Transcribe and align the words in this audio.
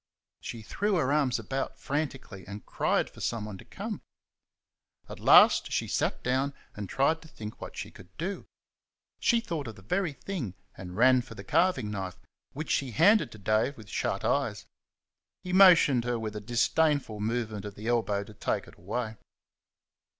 She 0.39 0.63
threw 0.63 0.95
her 0.95 1.13
arms 1.13 1.37
about 1.37 1.77
frantically 1.77 2.43
and 2.47 2.65
cried 2.65 3.07
for 3.07 3.21
someone 3.21 3.59
to 3.59 3.65
come. 3.65 4.01
At 5.07 5.19
last 5.19 5.71
she 5.71 5.87
sat 5.87 6.23
down 6.23 6.55
and 6.75 6.89
tried 6.89 7.21
to 7.21 7.27
think 7.27 7.61
what 7.61 7.77
she 7.77 7.91
could 7.91 8.09
do. 8.17 8.47
She 9.19 9.41
thought 9.41 9.67
of 9.67 9.75
the 9.75 9.83
very 9.83 10.13
thing, 10.13 10.55
and 10.75 10.97
ran 10.97 11.21
for 11.21 11.35
the 11.35 11.43
carving 11.43 11.91
knife, 11.91 12.17
which 12.53 12.71
she 12.71 12.89
handed 12.89 13.31
to 13.33 13.37
Dave 13.37 13.77
with 13.77 13.89
shut 13.89 14.25
eyes. 14.25 14.65
He 15.43 15.53
motioned 15.53 16.03
her 16.03 16.17
with 16.17 16.35
a 16.35 16.41
disdainful 16.41 17.19
movement 17.19 17.63
of 17.65 17.75
the 17.75 17.87
elbow 17.87 18.23
to 18.23 18.33
take 18.33 18.67
it 18.67 18.79
away. 18.79 19.17